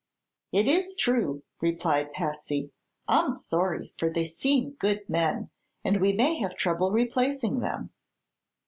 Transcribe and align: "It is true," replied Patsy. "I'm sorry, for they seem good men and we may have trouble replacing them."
"It 0.51 0.67
is 0.67 0.95
true," 0.95 1.43
replied 1.61 2.11
Patsy. 2.11 2.71
"I'm 3.07 3.31
sorry, 3.31 3.93
for 3.99 4.09
they 4.09 4.25
seem 4.25 4.71
good 4.79 5.07
men 5.07 5.51
and 5.83 6.01
we 6.01 6.11
may 6.11 6.39
have 6.39 6.55
trouble 6.57 6.89
replacing 6.89 7.59
them." 7.59 7.91